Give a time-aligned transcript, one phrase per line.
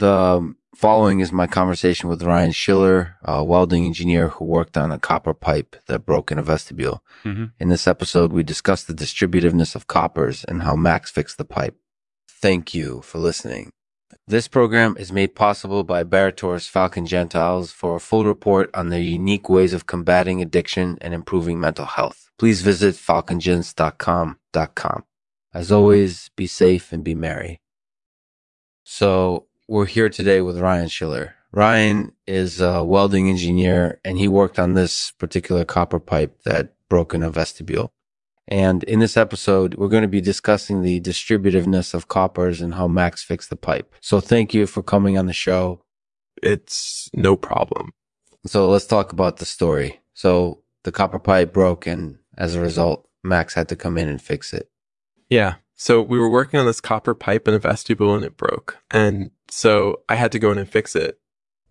[0.00, 4.98] The following is my conversation with Ryan Schiller, a welding engineer who worked on a
[4.98, 7.04] copper pipe that broke in a vestibule.
[7.22, 7.44] Mm-hmm.
[7.58, 11.76] In this episode, we discuss the distributiveness of coppers and how Max fixed the pipe.
[12.26, 13.72] Thank you for listening.
[14.26, 17.70] This program is made possible by Barator's Falcon Gentiles.
[17.70, 22.30] For a full report on their unique ways of combating addiction and improving mental health,
[22.38, 25.04] please visit falcongents.com.com.
[25.52, 27.60] As always, be safe and be merry.
[28.82, 31.36] So we're here today with Ryan Schiller.
[31.52, 37.14] Ryan is a welding engineer and he worked on this particular copper pipe that broke
[37.14, 37.92] in a vestibule.
[38.48, 42.88] And in this episode, we're going to be discussing the distributiveness of coppers and how
[42.88, 43.94] Max fixed the pipe.
[44.00, 45.84] So thank you for coming on the show.
[46.42, 47.92] It's no problem.
[48.46, 50.00] So let's talk about the story.
[50.14, 54.20] So the copper pipe broke and as a result, Max had to come in and
[54.20, 54.68] fix it.
[55.28, 55.54] Yeah.
[55.80, 58.76] So we were working on this copper pipe in a vestibule and it broke.
[58.90, 61.18] And so I had to go in and fix it.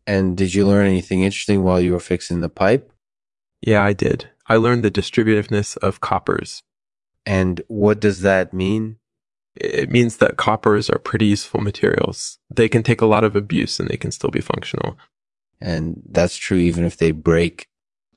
[0.07, 2.91] And did you learn anything interesting while you were fixing the pipe?
[3.61, 4.27] Yeah, I did.
[4.47, 6.63] I learned the distributiveness of coppers.
[7.23, 8.97] And what does that mean?
[9.53, 12.39] It means that coppers are pretty useful materials.
[12.49, 14.97] They can take a lot of abuse and they can still be functional.
[15.61, 17.67] And that's true even if they break.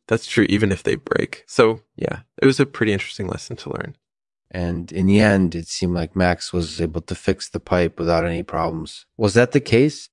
[0.08, 1.44] That's true even if they break.
[1.46, 3.94] So yeah, it was a pretty interesting lesson to learn.
[4.52, 8.26] And in the end, it seemed like Max was able to fix the pipe without
[8.26, 9.06] any problems.
[9.16, 10.10] Was that the case?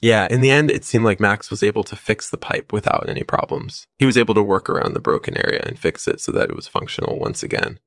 [0.00, 3.08] Yeah, in the end, it seemed like Max was able to fix the pipe without
[3.08, 3.86] any problems.
[3.98, 6.56] He was able to work around the broken area and fix it so that it
[6.56, 7.78] was functional once again.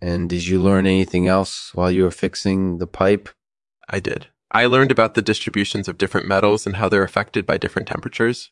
[0.00, 3.28] And did you learn anything else while you were fixing the pipe?
[3.88, 4.26] I did.
[4.50, 8.50] I learned about the distributions of different metals and how they're affected by different temperatures.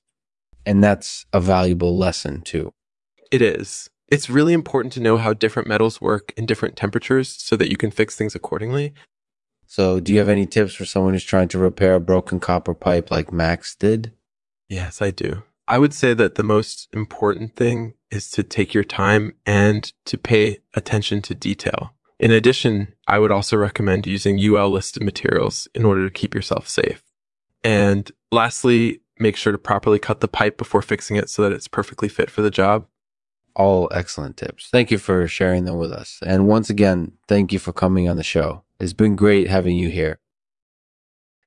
[0.65, 2.73] And that's a valuable lesson too.
[3.31, 3.91] It is.
[4.13, 7.79] It's really important to know how different metals work in different temperatures so that you
[7.79, 8.93] can fix things accordingly.
[9.65, 12.75] So, do you have any tips for someone who's trying to repair a broken copper
[12.75, 14.13] pipe like Max did?
[14.69, 15.45] Yes, I do.
[15.67, 20.19] I would say that the most important thing is to take your time and to
[20.19, 21.95] pay attention to detail.
[22.19, 26.69] In addition, I would also recommend using UL listed materials in order to keep yourself
[26.69, 27.03] safe.
[27.65, 31.67] And lastly, make sure to properly cut the pipe before fixing it so that it's
[31.67, 32.85] perfectly fit for the job.
[33.55, 34.69] All excellent tips.
[34.71, 36.19] Thank you for sharing them with us.
[36.25, 38.63] And once again, thank you for coming on the show.
[38.81, 40.19] It's been great having you here.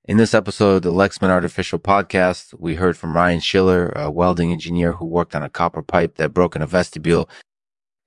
[0.08, 4.52] In this episode of the Lexman Artificial Podcast, we heard from Ryan Schiller, a welding
[4.52, 7.28] engineer who worked on a copper pipe that broke in a vestibule.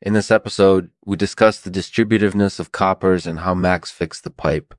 [0.00, 4.74] In this episode, we discussed the distributiveness of coppers and how Max fixed the pipe.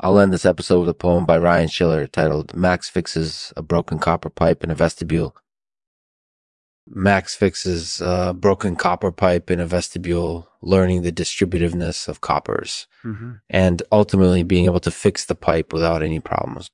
[0.00, 3.98] I'll end this episode with a poem by Ryan Schiller titled Max Fixes a Broken
[3.98, 5.36] Copper Pipe in a Vestibule.
[6.88, 13.32] Max fixes a broken copper pipe in a vestibule, learning the distributiveness of coppers Mm-hmm.
[13.48, 16.68] and ultimately being able to fix the pipe without any problems.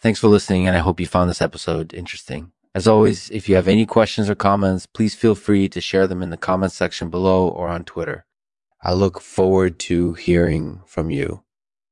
[0.00, 2.50] Thanks for listening, and I hope you found this episode interesting.
[2.74, 6.22] As always, if you have any questions or comments, please feel free to share them
[6.22, 8.24] in the comments section below or on Twitter.
[8.82, 11.42] I look forward to hearing from you.